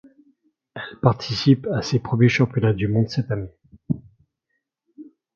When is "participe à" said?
0.99-1.83